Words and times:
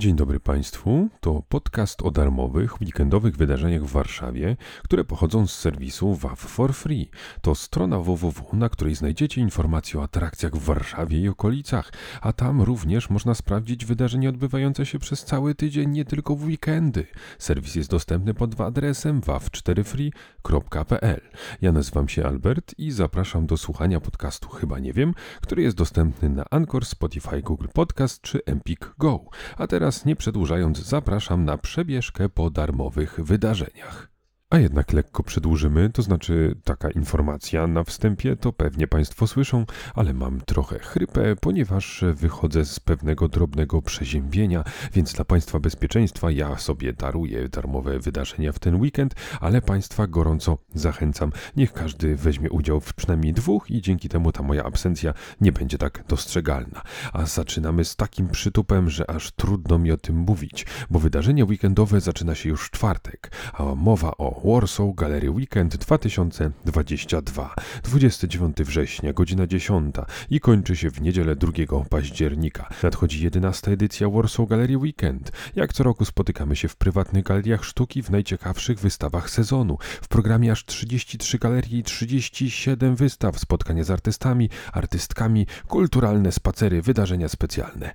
Dzień 0.00 0.16
dobry 0.16 0.40
Państwu. 0.40 1.08
To 1.20 1.42
podcast 1.48 2.02
o 2.02 2.10
darmowych, 2.10 2.80
weekendowych 2.80 3.36
wydarzeniach 3.36 3.84
w 3.84 3.92
Warszawie, 3.92 4.56
które 4.82 5.04
pochodzą 5.04 5.46
z 5.46 5.58
serwisu 5.58 6.14
WAF 6.14 6.38
for 6.38 6.74
Free. 6.74 7.10
To 7.42 7.54
strona 7.54 7.98
www, 7.98 8.32
na 8.52 8.68
której 8.68 8.94
znajdziecie 8.94 9.40
informacje 9.40 10.00
o 10.00 10.02
atrakcjach 10.02 10.56
w 10.56 10.64
Warszawie 10.64 11.20
i 11.20 11.28
okolicach, 11.28 11.92
a 12.20 12.32
tam 12.32 12.62
również 12.62 13.10
można 13.10 13.34
sprawdzić 13.34 13.84
wydarzenia 13.84 14.28
odbywające 14.28 14.86
się 14.86 14.98
przez 14.98 15.24
cały 15.24 15.54
tydzień, 15.54 15.90
nie 15.90 16.04
tylko 16.04 16.36
w 16.36 16.44
weekendy. 16.44 17.06
Serwis 17.38 17.74
jest 17.74 17.90
dostępny 17.90 18.34
pod 18.34 18.60
adresem 18.60 19.20
waf4free.pl. 19.20 21.20
Ja 21.60 21.72
nazywam 21.72 22.08
się 22.08 22.26
Albert 22.26 22.74
i 22.78 22.90
zapraszam 22.90 23.46
do 23.46 23.56
słuchania 23.56 24.00
podcastu 24.00 24.48
Chyba 24.48 24.78
Nie 24.78 24.92
Wiem, 24.92 25.14
który 25.40 25.62
jest 25.62 25.76
dostępny 25.76 26.28
na 26.28 26.44
Anchor, 26.50 26.84
Spotify, 26.84 27.42
Google 27.42 27.68
Podcast 27.74 28.22
czy 28.22 28.44
Empik 28.44 28.94
Go. 28.98 29.24
A 29.56 29.66
teraz 29.66 29.89
teraz 29.90 30.04
nie 30.04 30.16
przedłużając, 30.16 30.78
zapraszam 30.78 31.44
na 31.44 31.58
przebieżkę 31.58 32.28
po 32.28 32.50
darmowych 32.50 33.20
wydarzeniach. 33.20 34.09
A 34.50 34.58
jednak 34.58 34.92
lekko 34.92 35.22
przedłużymy, 35.22 35.90
to 35.90 36.02
znaczy 36.02 36.54
taka 36.64 36.90
informacja 36.90 37.66
na 37.66 37.84
wstępie, 37.84 38.36
to 38.36 38.52
pewnie 38.52 38.86
Państwo 38.86 39.26
słyszą, 39.26 39.66
ale 39.94 40.14
mam 40.14 40.40
trochę 40.40 40.78
chrypę, 40.78 41.36
ponieważ 41.36 42.04
wychodzę 42.14 42.64
z 42.64 42.80
pewnego 42.80 43.28
drobnego 43.28 43.82
przeziębienia, 43.82 44.64
więc 44.92 45.12
dla 45.12 45.24
Państwa 45.24 45.60
bezpieczeństwa 45.60 46.30
ja 46.30 46.58
sobie 46.58 46.92
daruję 46.92 47.48
darmowe 47.48 47.98
wydarzenia 47.98 48.52
w 48.52 48.58
ten 48.58 48.80
weekend, 48.80 49.14
ale 49.40 49.62
Państwa 49.62 50.06
gorąco 50.06 50.58
zachęcam, 50.74 51.32
niech 51.56 51.72
każdy 51.72 52.16
weźmie 52.16 52.50
udział 52.50 52.80
w 52.80 52.94
przynajmniej 52.94 53.32
dwóch 53.32 53.70
i 53.70 53.82
dzięki 53.82 54.08
temu 54.08 54.32
ta 54.32 54.42
moja 54.42 54.64
absencja 54.64 55.14
nie 55.40 55.52
będzie 55.52 55.78
tak 55.78 56.04
dostrzegalna. 56.08 56.82
A 57.12 57.26
zaczynamy 57.26 57.84
z 57.84 57.96
takim 57.96 58.28
przytupem, 58.28 58.90
że 58.90 59.10
aż 59.10 59.30
trudno 59.30 59.78
mi 59.78 59.92
o 59.92 59.96
tym 59.96 60.16
mówić, 60.16 60.66
bo 60.90 60.98
wydarzenie 60.98 61.44
weekendowe 61.44 62.00
zaczyna 62.00 62.34
się 62.34 62.48
już 62.48 62.66
w 62.66 62.70
czwartek, 62.70 63.32
a 63.52 63.64
mowa 63.74 64.10
o 64.18 64.39
Warsaw 64.44 64.94
Gallery 64.94 65.30
Weekend 65.30 65.76
2022. 65.76 67.54
29 67.82 68.56
września, 68.56 69.12
godzina 69.12 69.46
10 69.46 69.94
i 70.30 70.40
kończy 70.40 70.76
się 70.76 70.90
w 70.90 71.00
niedzielę 71.00 71.36
2 71.36 71.52
października. 71.90 72.68
Nadchodzi 72.82 73.24
11 73.24 73.70
edycja 73.70 74.08
Warsaw 74.08 74.48
Gallery 74.48 74.76
Weekend. 74.76 75.32
Jak 75.56 75.72
co 75.72 75.84
roku 75.84 76.04
spotykamy 76.04 76.56
się 76.56 76.68
w 76.68 76.76
prywatnych 76.76 77.24
galeriach 77.24 77.64
sztuki 77.64 78.02
w 78.02 78.10
najciekawszych 78.10 78.78
wystawach 78.78 79.30
sezonu. 79.30 79.78
W 80.02 80.08
programie 80.08 80.52
aż 80.52 80.64
33 80.64 81.38
galerie 81.38 81.78
i 81.78 81.82
37 81.82 82.96
wystaw, 82.96 83.38
spotkania 83.38 83.84
z 83.84 83.90
artystami, 83.90 84.50
artystkami, 84.72 85.46
kulturalne 85.68 86.32
spacery, 86.32 86.82
wydarzenia 86.82 87.28
specjalne. 87.28 87.92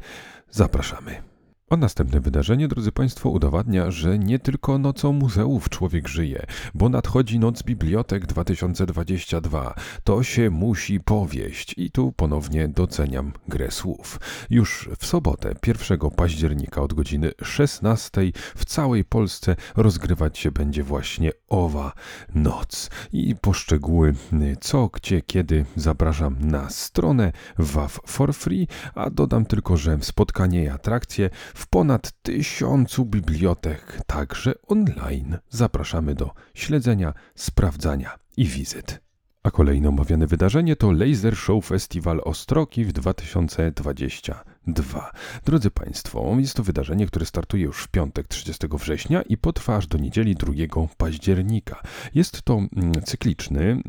Zapraszamy. 0.52 1.35
A 1.70 1.78
następne 1.78 2.20
wydarzenie, 2.20 2.68
drodzy 2.68 2.92
Państwo, 2.92 3.30
udowadnia, 3.30 3.92
że 3.92 4.20
nie 4.20 4.40
tylko 4.40 4.78
nocą 4.78 5.14
muzeów 5.14 5.70
człowiek 5.70 6.08
żyje, 6.08 6.46
bo 6.74 6.90
nadchodzi 6.90 7.40
Noc 7.40 7.64
Bibliotek 7.64 8.26
2022. 8.26 9.74
To 10.04 10.24
się 10.24 10.50
musi 10.50 11.00
powieść 11.00 11.74
i 11.78 11.92
tu 11.92 12.12
ponownie 12.12 12.68
doceniam 12.68 13.34
grę 13.48 13.72
słów. 13.72 14.20
Już 14.50 14.90
w 15.00 15.06
sobotę, 15.06 15.56
1 15.68 16.00
października 16.16 16.82
od 16.82 16.94
godziny 16.94 17.32
16 17.44 18.22
w 18.56 18.66
całej 18.66 19.04
Polsce 19.04 19.56
rozgrywać 19.76 20.38
się 20.38 20.52
będzie 20.52 20.84
właśnie 20.84 21.32
owa 21.50 21.94
noc. 22.36 22.90
I 23.14 23.36
poszczegóły 23.36 24.14
co, 24.62 24.90
gdzie, 24.94 25.22
kiedy 25.22 25.66
zapraszam 25.76 26.36
na 26.40 26.70
stronę 26.70 27.32
WAF 27.58 28.00
for 28.06 28.34
free, 28.34 28.68
a 28.96 29.10
dodam 29.10 29.46
tylko, 29.46 29.78
że 29.78 29.98
spotkanie 30.02 30.64
i 30.64 30.70
atrakcje 30.70 31.30
w 31.56 31.65
ponad 31.70 32.12
tysiącu 32.22 33.06
bibliotek, 33.06 34.02
także 34.08 34.54
online. 34.68 35.38
Zapraszamy 35.50 36.16
do 36.16 36.32
śledzenia, 36.54 37.14
sprawdzania 37.36 38.16
i 38.38 38.46
wizyt. 38.46 39.06
A 39.46 39.52
kolejne 39.52 39.90
omawiane 39.90 40.28
wydarzenie 40.28 40.76
to 40.76 40.92
Laser 40.92 41.38
Show 41.38 41.66
Festival 41.66 42.22
Ostroki 42.24 42.86
w 42.86 42.94
2022. 42.94 45.12
Drodzy 45.46 45.72
Państwo, 45.72 46.36
jest 46.40 46.54
to 46.54 46.64
wydarzenie, 46.64 47.08
które 47.08 47.26
startuje 47.26 47.64
już 47.64 47.84
w 47.84 47.88
piątek 47.88 48.28
30 48.28 48.68
września 48.72 49.22
i 49.22 49.38
potrwa 49.38 49.76
aż 49.76 49.88
do 49.88 49.98
niedzieli 49.98 50.36
2 50.36 50.54
października. 50.98 51.82
Jest 52.16 52.42
to 52.42 52.54
mm, 52.54 52.70
cykliczny, 53.04 53.82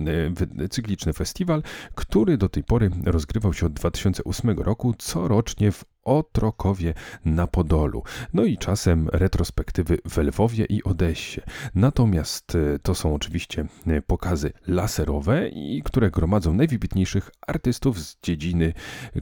e, 0.59 0.69
cykliczny 0.69 1.13
festiwal, 1.13 1.63
który 1.95 2.39
do 2.39 2.49
tej 2.49 2.65
pory 2.65 2.91
rozgrywał 3.05 3.55
się 3.55 3.67
od 3.67 3.73
2008 3.73 4.51
roku 4.51 4.95
corocznie 4.99 5.73
w 5.73 5.85
o 6.07 6.23
Trokowie 6.33 6.95
na 7.25 7.47
Podolu. 7.47 8.03
No 8.35 8.45
i 8.45 8.59
czasem 8.59 9.09
retrospektywy 9.13 9.99
w 10.09 10.19
Lwowie 10.19 10.65
i 10.65 10.85
Odessie. 10.85 11.41
Natomiast 11.75 12.55
e, 12.55 12.79
to 12.79 12.95
są 12.95 13.15
oczywiście 13.15 13.67
e, 13.87 14.03
pokazy 14.03 14.53
laserowe, 14.67 15.49
i 15.49 15.83
które 15.83 16.11
gromadzą 16.11 16.55
najwybitniejszych 16.55 17.31
artystów 17.47 18.01
z 18.01 18.17
dziedziny, 18.23 18.73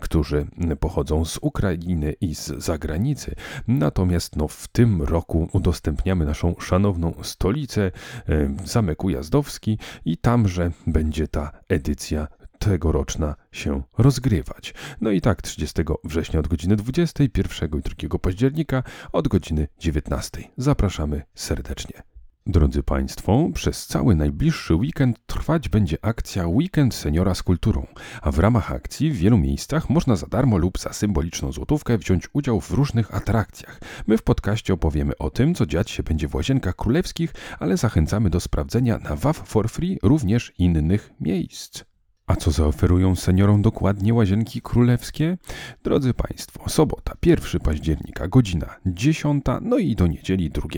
którzy 0.01 0.47
pochodzą 0.81 1.25
z 1.25 1.39
Ukrainy 1.43 2.15
i 2.21 2.35
z 2.35 2.47
zagranicy. 2.47 3.35
Natomiast 3.69 4.37
no, 4.37 4.49
w 4.49 4.69
tym 4.69 5.03
roku 5.03 5.49
udostępniamy 5.53 6.25
naszą 6.25 6.55
szanowną 6.59 7.15
stolicę, 7.23 7.91
e, 8.29 8.57
Zamek 8.65 9.05
Ujazdowski 9.05 9.79
i 10.05 10.17
tamże 10.17 10.71
będzie 10.87 11.29
ta 11.29 11.51
edycja 11.69 12.29
tegoroczna 12.65 13.35
się 13.53 13.83
rozgrywać. 13.99 14.75
No 15.01 15.11
i 15.11 15.21
tak 15.21 15.43
30 15.43 15.83
września 16.05 16.41
od 16.41 16.49
godziny 16.49 16.77
20, 16.77 17.25
1 17.25 17.71
i 18.03 18.09
2 18.09 18.19
października 18.19 18.83
od 19.13 19.29
godziny 19.29 19.69
19. 19.79 20.43
Zapraszamy 20.57 21.23
serdecznie. 21.35 22.03
Drodzy 22.47 22.83
Państwo, 22.83 23.49
przez 23.55 23.87
cały 23.87 24.15
najbliższy 24.15 24.75
weekend 24.75 25.27
trwać 25.27 25.69
będzie 25.69 25.97
akcja 26.03 26.47
Weekend 26.47 26.95
Seniora 26.95 27.35
z 27.35 27.43
Kulturą, 27.43 27.87
a 28.23 28.31
w 28.31 28.39
ramach 28.39 28.73
akcji 28.73 29.11
w 29.11 29.17
wielu 29.17 29.39
miejscach 29.39 29.91
można 29.91 30.17
za 30.17 30.27
darmo 30.27 30.59
lub 30.59 30.79
za 30.79 30.93
symboliczną 30.93 31.53
złotówkę 31.53 31.99
wziąć 31.99 32.29
udział 32.33 32.61
w 32.61 32.71
różnych 32.71 33.15
atrakcjach. 33.15 33.81
My 34.07 34.19
w 34.19 34.23
podcaście 34.23 34.75
opowiemy 34.75 35.17
o 35.19 35.31
tym, 35.31 35.55
co 35.55 35.67
dziać 35.67 35.91
się 35.91 36.03
będzie 36.03 36.29
w 36.29 36.35
Łazienkach 36.35 36.77
Królewskich, 36.77 37.35
ale 37.59 37.77
zachęcamy 37.77 38.31
do 38.31 38.41
sprawdzenia 38.41 38.99
na 38.99 39.17
WAF 39.17 39.43
for 39.45 39.69
Free 39.69 39.99
również 40.03 40.53
innych 40.59 41.11
miejsc. 41.21 41.85
A 42.27 42.37
co 42.37 42.51
zaoferują 42.51 43.17
seniorom 43.17 43.63
dokładnie 43.63 44.15
łazienki 44.15 44.63
królewskie? 44.63 45.39
Drodzy 45.83 46.15
Państwo, 46.15 46.69
sobota 46.69 47.13
1 47.27 47.61
października, 47.61 48.29
godzina 48.29 48.77
10, 48.87 49.45
no 49.63 49.79
i 49.79 49.95
do 49.95 50.07
niedzieli 50.07 50.51
2 50.51 50.69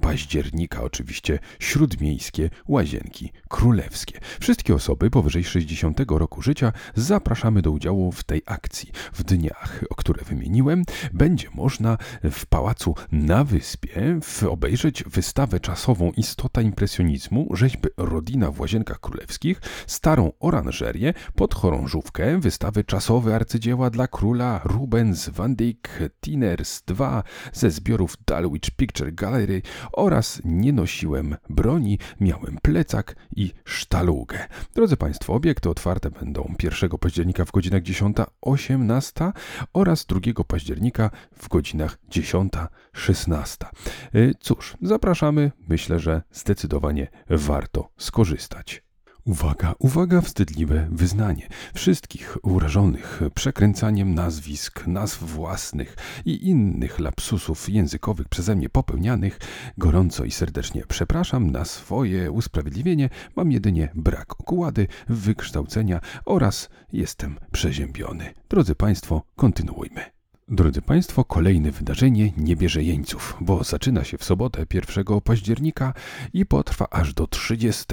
października 0.00 0.82
oczywiście 0.82 1.38
śródmiejskie 1.58 2.50
łazienki 2.68 3.32
królewskie. 3.48 4.20
Wszystkie 4.40 4.74
osoby 4.74 5.10
powyżej 5.10 5.44
60 5.44 6.00
roku 6.08 6.42
życia 6.42 6.72
zapraszamy 6.94 7.62
do 7.62 7.70
udziału 7.70 8.12
w 8.12 8.24
tej 8.24 8.42
akcji. 8.46 8.90
W 9.12 9.22
dniach, 9.24 9.84
o 9.90 9.94
które 9.94 10.24
wymieniłem, 10.24 10.84
będzie 11.12 11.48
można 11.54 11.98
w 12.22 12.46
pałacu 12.46 12.94
na 13.12 13.44
wyspie 13.44 14.20
obejrzeć 14.48 15.04
wystawę 15.04 15.60
czasową 15.60 16.12
Istota 16.16 16.62
impresjonizmu 16.62 17.48
rzeźby 17.54 17.88
Rodina 17.96 18.50
w 18.50 18.60
łazienkach 18.60 19.00
królewskich, 19.00 19.60
starą 19.86 20.32
oranżerię 20.40 20.81
oranżerię 20.82 21.14
pod 21.34 21.54
chorążówkę 21.54 22.40
wystawy 22.40 22.84
czasowe 22.84 23.34
arcydzieła 23.34 23.90
dla 23.90 24.08
króla 24.08 24.60
Rubens 24.64 25.28
van 25.28 25.56
Dyck 25.56 25.88
Tinners 26.20 26.82
II 26.88 27.22
ze 27.52 27.70
zbiorów 27.70 28.16
Dalwich 28.26 28.70
Picture 28.76 29.14
Gallery 29.14 29.62
oraz 29.92 30.40
nie 30.44 30.72
nosiłem 30.72 31.36
broni, 31.50 31.98
miałem 32.20 32.58
plecak 32.62 33.16
i 33.36 33.52
sztalugę. 33.64 34.46
Drodzy 34.74 34.96
Państwo, 34.96 35.34
obiekty 35.34 35.70
otwarte 35.70 36.10
będą 36.10 36.54
1 36.62 36.90
października 36.90 37.44
w 37.44 37.52
godzinach 37.52 37.82
10-18 37.82 39.32
oraz 39.72 40.06
2 40.06 40.44
października 40.44 41.10
w 41.36 41.48
godzinach 41.48 41.98
10-16. 42.10 43.66
Y, 44.14 44.34
cóż, 44.40 44.76
zapraszamy. 44.82 45.52
Myślę, 45.68 45.98
że 45.98 46.22
zdecydowanie 46.32 47.08
warto 47.30 47.90
skorzystać. 47.96 48.91
Uwaga, 49.24 49.74
uwaga, 49.78 50.20
wstydliwe 50.20 50.88
wyznanie. 50.90 51.48
Wszystkich 51.74 52.38
urażonych 52.42 53.20
przekręcaniem 53.34 54.14
nazwisk, 54.14 54.86
nazw 54.86 55.22
własnych 55.22 55.96
i 56.24 56.48
innych 56.48 56.98
lapsusów 56.98 57.68
językowych 57.68 58.28
przeze 58.28 58.56
mnie 58.56 58.68
popełnianych 58.68 59.38
gorąco 59.78 60.24
i 60.24 60.30
serdecznie 60.30 60.82
przepraszam. 60.88 61.50
Na 61.50 61.64
swoje 61.64 62.30
usprawiedliwienie 62.30 63.08
mam 63.36 63.52
jedynie 63.52 63.88
brak 63.94 64.40
okłady, 64.40 64.86
wykształcenia 65.08 66.00
oraz 66.24 66.68
jestem 66.92 67.38
przeziębiony. 67.52 68.34
Drodzy 68.48 68.74
Państwo, 68.74 69.22
kontynuujmy. 69.36 70.21
Drodzy 70.52 70.82
Państwo, 70.82 71.24
kolejne 71.24 71.70
wydarzenie 71.70 72.32
nie 72.36 72.56
bierze 72.56 72.82
jeńców, 72.82 73.36
bo 73.40 73.64
zaczyna 73.64 74.04
się 74.04 74.18
w 74.18 74.24
sobotę 74.24 74.66
1 74.74 75.04
października 75.24 75.94
i 76.32 76.46
potrwa 76.46 76.86
aż 76.90 77.14
do 77.14 77.26
30 77.26 77.84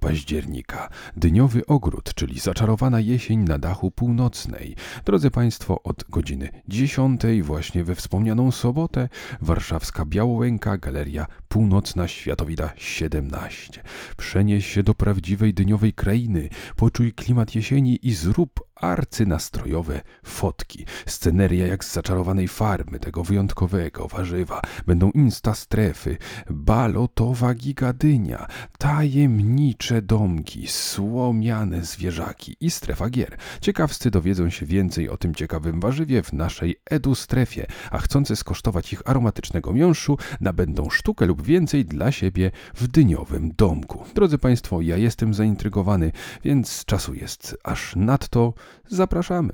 października. 0.00 0.88
Dniowy 1.16 1.66
ogród, 1.66 2.14
czyli 2.14 2.40
zaczarowana 2.40 3.00
jesień 3.00 3.40
na 3.40 3.58
dachu 3.58 3.90
północnej. 3.90 4.76
Drodzy 5.04 5.30
Państwo, 5.30 5.82
od 5.82 6.04
godziny 6.08 6.48
10 6.68 7.20
właśnie 7.42 7.84
we 7.84 7.94
wspomnianą 7.94 8.50
sobotę 8.50 9.08
warszawska 9.40 10.04
Białołęka, 10.04 10.78
Galeria 10.78 11.26
Północna 11.48 12.08
Światowida 12.08 12.72
17. 12.76 13.82
Przenieś 14.16 14.66
się 14.66 14.82
do 14.82 14.94
prawdziwej 14.94 15.54
dniowej 15.54 15.92
krainy, 15.92 16.48
poczuj 16.76 17.12
klimat 17.12 17.54
jesieni 17.54 17.98
i 18.02 18.14
zrób 18.14 18.69
arcynastrojowe 18.80 20.00
fotki. 20.24 20.84
Sceneria 21.06 21.66
jak 21.66 21.84
z 21.84 21.92
zaczarowanej 21.92 22.48
farmy 22.48 22.98
tego 23.00 23.24
wyjątkowego 23.24 24.08
warzywa. 24.08 24.62
Będą 24.86 25.10
insta 25.10 25.54
strefy, 25.54 26.16
balotowa 26.50 27.54
gigadynia, 27.54 28.46
tajemnicze 28.78 30.02
domki, 30.02 30.66
słomiane 30.66 31.84
zwierzaki 31.84 32.56
i 32.60 32.70
strefa 32.70 33.10
gier. 33.10 33.36
Ciekawscy 33.60 34.10
dowiedzą 34.10 34.50
się 34.50 34.66
więcej 34.66 35.08
o 35.08 35.16
tym 35.16 35.34
ciekawym 35.34 35.80
warzywie 35.80 36.22
w 36.22 36.32
naszej 36.32 36.76
edu 36.90 37.14
strefie, 37.14 37.66
a 37.90 37.98
chcący 37.98 38.36
skosztować 38.36 38.92
ich 38.92 39.02
aromatycznego 39.04 39.72
miąższu 39.72 40.18
nabędą 40.40 40.90
sztukę 40.90 41.26
lub 41.26 41.42
więcej 41.42 41.84
dla 41.84 42.12
siebie 42.12 42.50
w 42.74 42.88
dyniowym 42.88 43.52
domku. 43.56 44.04
Drodzy 44.14 44.38
Państwo, 44.38 44.80
ja 44.80 44.96
jestem 44.96 45.34
zaintrygowany, 45.34 46.12
więc 46.44 46.84
czasu 46.84 47.14
jest 47.14 47.56
aż 47.64 47.96
nadto. 47.96 48.54
Zapraszamy. 48.88 49.52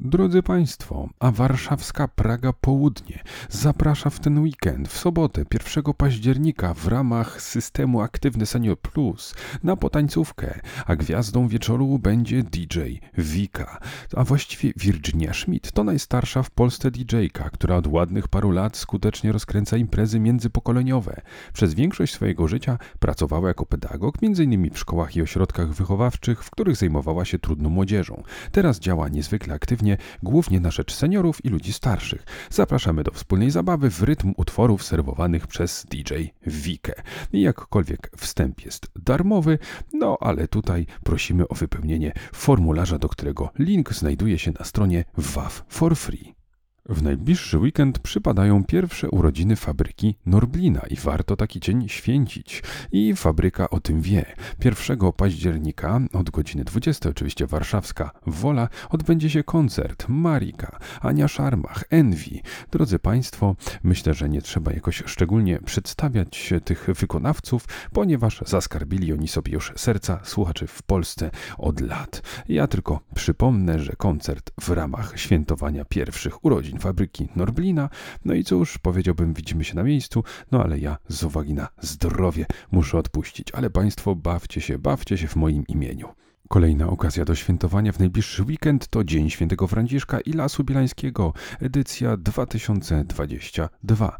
Drodzy 0.00 0.42
Państwo, 0.42 1.08
a 1.20 1.30
warszawska 1.30 2.08
Praga 2.08 2.52
Południe 2.52 3.22
zaprasza 3.48 4.10
w 4.10 4.20
ten 4.20 4.38
weekend, 4.38 4.88
w 4.88 4.98
sobotę 4.98 5.44
1 5.74 5.94
października 5.94 6.74
w 6.74 6.88
ramach 6.88 7.42
systemu 7.42 8.00
Aktywny 8.00 8.46
Senior 8.46 8.78
Plus 8.78 9.34
na 9.62 9.76
potańcówkę, 9.76 10.60
a 10.86 10.96
gwiazdą 10.96 11.48
wieczoru 11.48 11.98
będzie 11.98 12.42
DJ 12.42 12.80
Wika, 13.18 13.78
a 14.16 14.24
właściwie 14.24 14.72
Virginia 14.76 15.34
Schmidt. 15.34 15.72
To 15.72 15.84
najstarsza 15.84 16.42
w 16.42 16.50
Polsce 16.50 16.90
DJ-ka, 16.90 17.50
która 17.50 17.76
od 17.76 17.86
ładnych 17.86 18.28
paru 18.28 18.50
lat 18.50 18.76
skutecznie 18.76 19.32
rozkręca 19.32 19.76
imprezy 19.76 20.20
międzypokoleniowe. 20.20 21.20
Przez 21.52 21.74
większość 21.74 22.14
swojego 22.14 22.48
życia 22.48 22.78
pracowała 22.98 23.48
jako 23.48 23.66
pedagog, 23.66 24.14
m.in. 24.22 24.70
w 24.70 24.78
szkołach 24.78 25.16
i 25.16 25.22
ośrodkach 25.22 25.68
wychowawczych, 25.68 26.44
w 26.44 26.50
których 26.50 26.76
zajmowała 26.76 27.24
się 27.24 27.38
trudną 27.38 27.70
młodzieżą. 27.70 28.22
Teraz 28.52 28.78
działa 28.78 29.08
niezwykle 29.08 29.54
aktywnie 29.54 29.91
głównie 30.22 30.60
na 30.60 30.70
rzecz 30.70 30.94
seniorów 30.94 31.44
i 31.44 31.48
ludzi 31.48 31.72
starszych. 31.72 32.24
Zapraszamy 32.50 33.02
do 33.02 33.10
wspólnej 33.10 33.50
zabawy 33.50 33.90
w 33.90 34.02
rytm 34.02 34.32
utworów 34.36 34.84
serwowanych 34.84 35.46
przez 35.46 35.86
DJ 35.90 36.14
Wikę. 36.46 36.92
Jakkolwiek 37.32 38.10
wstęp 38.16 38.64
jest 38.64 38.90
darmowy, 38.96 39.58
no 39.92 40.16
ale 40.20 40.48
tutaj 40.48 40.86
prosimy 41.04 41.48
o 41.48 41.54
wypełnienie 41.54 42.12
formularza, 42.32 42.98
do 42.98 43.08
którego 43.08 43.50
link 43.58 43.94
znajduje 43.94 44.38
się 44.38 44.52
na 44.58 44.64
stronie 44.64 45.04
WAF 45.16 45.64
for 45.68 45.96
free. 45.96 46.41
W 46.88 47.02
najbliższy 47.02 47.58
weekend 47.58 47.98
przypadają 47.98 48.64
pierwsze 48.64 49.10
urodziny 49.10 49.56
fabryki 49.56 50.16
Norblina 50.26 50.80
i 50.90 50.96
warto 50.96 51.36
taki 51.36 51.60
dzień 51.60 51.88
święcić. 51.88 52.62
I 52.92 53.14
fabryka 53.16 53.70
o 53.70 53.80
tym 53.80 54.00
wie. 54.00 54.24
1 54.64 55.12
października 55.16 56.00
od 56.12 56.30
godziny 56.30 56.64
20 56.64 57.08
oczywiście 57.08 57.46
warszawska 57.46 58.10
Wola 58.26 58.68
odbędzie 58.90 59.30
się 59.30 59.44
koncert 59.44 60.06
Marika, 60.08 60.78
Ania 61.00 61.28
Szarmach, 61.28 61.84
Envy. 61.90 62.40
Drodzy 62.70 62.98
Państwo, 62.98 63.56
myślę, 63.82 64.14
że 64.14 64.28
nie 64.28 64.42
trzeba 64.42 64.72
jakoś 64.72 65.02
szczególnie 65.06 65.58
przedstawiać 65.58 66.54
tych 66.64 66.86
wykonawców, 66.98 67.64
ponieważ 67.92 68.42
zaskarbili 68.46 69.12
oni 69.12 69.28
sobie 69.28 69.52
już 69.52 69.72
serca 69.76 70.20
słuchaczy 70.24 70.66
w 70.66 70.82
Polsce 70.82 71.30
od 71.58 71.80
lat. 71.80 72.22
Ja 72.48 72.66
tylko 72.66 73.00
przypomnę, 73.14 73.78
że 73.78 73.92
koncert 73.92 74.50
w 74.60 74.70
ramach 74.70 75.12
świętowania 75.16 75.84
pierwszych 75.84 76.44
urodzin 76.44 76.71
fabryki 76.78 77.28
Norblina. 77.36 77.88
No 78.24 78.34
i 78.34 78.44
cóż, 78.44 78.78
powiedziałbym, 78.78 79.34
widzimy 79.34 79.64
się 79.64 79.74
na 79.74 79.82
miejscu, 79.82 80.24
no 80.52 80.62
ale 80.62 80.78
ja 80.78 80.96
z 81.08 81.24
uwagi 81.24 81.54
na 81.54 81.68
zdrowie 81.80 82.46
muszę 82.70 82.98
odpuścić. 82.98 83.52
Ale 83.52 83.70
Państwo 83.70 84.14
bawcie 84.14 84.60
się, 84.60 84.78
bawcie 84.78 85.18
się 85.18 85.28
w 85.28 85.36
moim 85.36 85.64
imieniu. 85.68 86.08
Kolejna 86.48 86.86
okazja 86.86 87.24
do 87.24 87.34
świętowania 87.34 87.92
w 87.92 87.98
najbliższy 87.98 88.42
weekend 88.42 88.88
to 88.88 89.04
Dzień 89.04 89.30
Świętego 89.30 89.66
Franciszka 89.66 90.20
i 90.20 90.32
Lasu 90.32 90.64
Bielańskiego, 90.64 91.32
edycja 91.60 92.16
2022. 92.16 93.68
2 93.84 94.18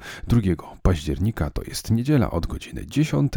października 0.83 1.51
to 1.51 1.63
jest 1.63 1.91
niedziela 1.91 2.31
od 2.31 2.47
godziny 2.47 2.87
10. 2.87 3.33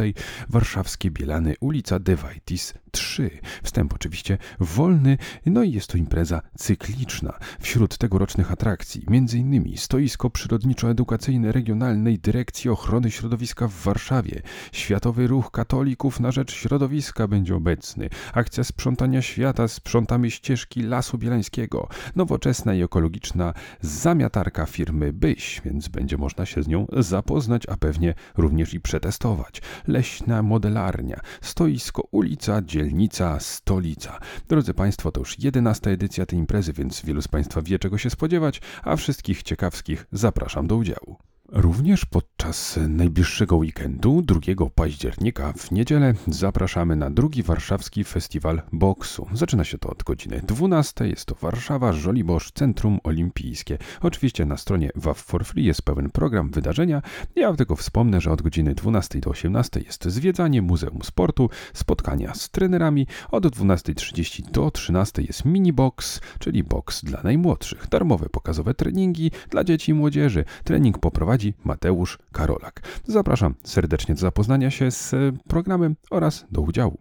Warszawskie 0.50 1.12
Bielany, 1.12 1.56
ulica 1.60 2.00
Dewajtis 2.00 2.74
3. 2.92 3.30
Wstęp 3.64 3.94
oczywiście 3.94 4.38
wolny, 4.60 5.18
no 5.46 5.64
i 5.64 5.72
jest 5.72 5.88
to 5.88 5.98
impreza 5.98 6.42
cykliczna. 6.58 7.40
Wśród 7.60 7.98
tegorocznych 7.98 8.52
atrakcji 8.52 9.06
m.in. 9.08 9.78
stoisko 9.78 10.30
przyrodniczo-edukacyjne 10.30 11.52
Regionalnej 11.52 12.20
Dyrekcji 12.20 12.70
Ochrony 12.70 13.12
Środowiska 13.12 13.68
w 13.68 13.74
Warszawie, 13.74 14.42
Światowy 14.72 15.28
Ruch 15.28 15.52
Katolików 15.52 16.20
na 16.20 16.32
Rzecz 16.32 16.54
Środowiska 16.54 17.28
będzie 17.28 17.56
obecny, 17.56 18.10
akcja 18.34 18.64
sprzątania 18.76 19.22
świata 19.22 19.68
Sprzątamy 19.68 20.32
ścieżki 20.32 20.82
Lasu 20.82 21.18
Bielańskiego, 21.18 21.88
nowoczesna 22.16 22.74
i 22.74 22.84
ekologiczna 22.84 23.54
zamiatarka 23.82 24.66
firmy 24.66 25.14
Byś, 25.14 25.62
więc 25.66 25.88
będzie 25.88 26.18
można 26.18 26.46
się 26.46 26.64
z 26.64 26.68
nią 26.68 26.88
zapoznać, 26.98 27.64
a 27.70 27.78
pewnie 27.78 28.14
również 28.38 28.74
i 28.74 28.82
przetestować. 28.82 29.62
Leśna 29.88 30.44
modelarnia, 30.44 31.20
stoisko 31.42 32.08
ulica, 32.12 32.62
dzielnica, 32.62 33.40
stolica. 33.40 34.20
Drodzy 34.48 34.74
Państwo, 34.74 35.12
to 35.12 35.20
już 35.20 35.40
jedenasta 35.40 35.90
edycja 35.90 36.26
tej 36.26 36.40
imprezy, 36.40 36.74
więc 36.74 37.06
wielu 37.06 37.22
z 37.22 37.28
Państwa 37.28 37.62
wie 37.62 37.80
czego 37.80 37.98
się 37.98 38.10
spodziewać, 38.10 38.62
a 38.84 38.96
wszystkich 38.96 39.44
ciekawskich 39.44 40.08
zapraszam 40.12 40.68
do 40.68 40.76
udziału. 40.76 41.18
Również 41.58 42.06
podczas 42.06 42.80
najbliższego 42.88 43.56
weekendu, 43.56 44.22
2 44.22 44.40
października 44.76 45.54
w 45.54 45.72
niedzielę, 45.72 46.14
zapraszamy 46.28 46.96
na 46.96 47.10
drugi 47.10 47.44
warszawski 47.44 48.04
festiwal 48.04 48.62
boksu. 48.74 49.28
Zaczyna 49.34 49.64
się 49.64 49.78
to 49.78 49.90
od 49.90 50.04
godziny 50.04 50.42
12. 50.48 51.08
Jest 51.08 51.26
to 51.26 51.36
Warszawa, 51.36 51.94
Żoliborz, 51.94 52.52
Centrum 52.52 53.00
Olimpijskie. 53.04 53.78
Oczywiście 54.02 54.46
na 54.46 54.58
stronie 54.58 54.90
WAF 54.96 55.18
for 55.18 55.46
Free 55.46 55.66
jest 55.66 55.82
pełen 55.82 56.10
program 56.10 56.50
wydarzenia. 56.50 57.02
Ja 57.36 57.54
tylko 57.54 57.76
wspomnę, 57.76 58.22
że 58.22 58.32
od 58.32 58.42
godziny 58.42 58.76
12 58.76 59.20
do 59.20 59.30
18 59.30 59.80
jest 59.80 60.06
zwiedzanie 60.06 60.62
Muzeum 60.62 61.00
Sportu, 61.04 61.50
spotkania 61.74 62.34
z 62.34 62.50
trenerami. 62.50 63.08
Od 63.32 63.46
12.30 63.46 64.52
do 64.52 64.72
13 64.72 65.22
jest 65.22 65.46
mini 65.46 65.74
box, 65.74 66.22
czyli 66.40 66.64
boks 66.64 67.04
dla 67.04 67.24
najmłodszych. 67.24 67.88
Darmowe 67.90 68.30
pokazowe 68.30 68.74
treningi 68.74 69.32
dla 69.50 69.64
dzieci 69.64 69.92
i 69.92 69.94
młodzieży. 69.94 70.46
Trening 70.64 71.00
poprowadzi 71.00 71.45
prowadzi 71.54 71.54
Mateusz 71.64 72.18
Karolak. 72.32 72.82
Zapraszam 73.08 73.56
serdecznie 73.64 74.16
do 74.16 74.22
zapoznania 74.22 74.72
się 74.72 74.92
z 74.92 75.16
programem 75.48 75.96
oraz 76.12 76.46
do 76.52 76.62
udziału. 76.62 76.98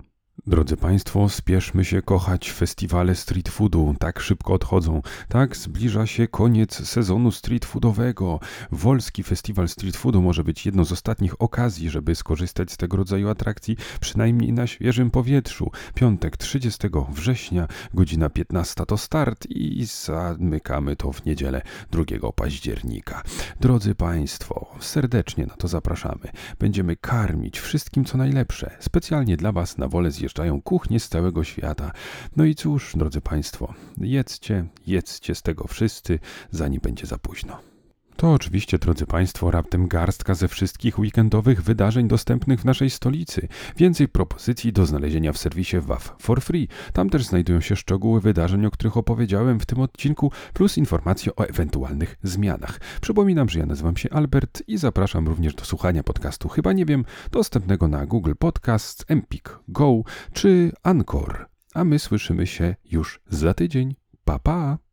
Drodzy 0.46 0.76
Państwo, 0.76 1.28
spieszmy 1.28 1.84
się 1.84 2.02
kochać 2.02 2.50
festiwale 2.52 3.14
street 3.14 3.48
foodu. 3.48 3.94
Tak 3.98 4.20
szybko 4.20 4.52
odchodzą. 4.52 5.02
Tak 5.28 5.56
zbliża 5.56 6.06
się 6.06 6.28
koniec 6.28 6.88
sezonu 6.88 7.30
street 7.30 7.64
foodowego. 7.64 8.40
Wolski 8.72 9.22
Festiwal 9.22 9.68
Street 9.68 9.96
Foodu 9.96 10.22
może 10.22 10.44
być 10.44 10.66
jedną 10.66 10.84
z 10.84 10.92
ostatnich 10.92 11.42
okazji, 11.42 11.90
żeby 11.90 12.14
skorzystać 12.14 12.72
z 12.72 12.76
tego 12.76 12.96
rodzaju 12.96 13.28
atrakcji, 13.28 13.76
przynajmniej 14.00 14.52
na 14.52 14.66
świeżym 14.66 15.10
powietrzu. 15.10 15.70
Piątek 15.94 16.36
30 16.36 16.88
września, 17.10 17.68
godzina 17.94 18.30
15 18.30 18.86
to 18.86 18.96
start 18.98 19.46
i 19.46 19.84
zamykamy 19.84 20.96
to 20.96 21.12
w 21.12 21.24
niedzielę 21.24 21.62
2 21.90 22.32
października. 22.32 23.22
Drodzy 23.60 23.94
Państwo, 23.94 24.66
serdecznie 24.80 25.46
na 25.46 25.54
to 25.54 25.68
zapraszamy. 25.68 26.32
Będziemy 26.58 26.96
karmić 26.96 27.60
wszystkim 27.60 28.04
co 28.04 28.18
najlepsze. 28.18 28.76
Specjalnie 28.80 29.36
dla 29.36 29.52
Was 29.52 29.78
na 29.78 29.88
wolę 29.88 30.10
zjeżdżać 30.10 30.23
przyjeżdżają 30.24 30.62
kuchnie 30.62 31.00
z 31.00 31.08
całego 31.08 31.44
świata. 31.44 31.92
No 32.36 32.44
i 32.44 32.54
cóż, 32.54 32.92
drodzy 32.96 33.20
Państwo, 33.20 33.74
jedzcie, 33.98 34.64
jedzcie 34.86 35.34
z 35.34 35.42
tego 35.42 35.66
wszyscy, 35.68 36.18
zanim 36.50 36.80
będzie 36.80 37.06
za 37.06 37.18
późno. 37.18 37.73
To 38.16 38.32
oczywiście, 38.32 38.78
drodzy 38.78 39.06
Państwo, 39.06 39.50
raptem 39.50 39.88
garstka 39.88 40.34
ze 40.34 40.48
wszystkich 40.48 40.98
weekendowych 40.98 41.62
wydarzeń 41.62 42.08
dostępnych 42.08 42.60
w 42.60 42.64
naszej 42.64 42.90
stolicy. 42.90 43.48
Więcej 43.76 44.08
propozycji 44.08 44.72
do 44.72 44.86
znalezienia 44.86 45.32
w 45.32 45.38
serwisie 45.38 45.80
WAF 45.80 46.14
for 46.18 46.42
free. 46.42 46.68
Tam 46.92 47.10
też 47.10 47.24
znajdują 47.24 47.60
się 47.60 47.76
szczegóły 47.76 48.20
wydarzeń, 48.20 48.66
o 48.66 48.70
których 48.70 48.96
opowiedziałem 48.96 49.60
w 49.60 49.66
tym 49.66 49.80
odcinku, 49.80 50.32
plus 50.52 50.78
informacje 50.78 51.36
o 51.36 51.48
ewentualnych 51.48 52.16
zmianach. 52.22 52.80
Przypominam, 53.00 53.48
że 53.48 53.58
ja 53.58 53.66
nazywam 53.66 53.96
się 53.96 54.10
Albert 54.10 54.62
i 54.66 54.78
zapraszam 54.78 55.28
również 55.28 55.54
do 55.54 55.64
słuchania 55.64 56.02
podcastu 56.02 56.48
Chyba 56.48 56.72
Nie 56.72 56.84
Wiem, 56.84 57.04
dostępnego 57.30 57.88
na 57.88 58.06
Google 58.06 58.32
Podcasts, 58.38 59.04
Empik 59.08 59.58
Go 59.68 60.02
czy 60.32 60.72
Anchor. 60.82 61.46
A 61.74 61.84
my 61.84 61.98
słyszymy 61.98 62.46
się 62.46 62.74
już 62.84 63.20
za 63.28 63.54
tydzień. 63.54 63.94
Pa, 64.24 64.38
pa! 64.38 64.83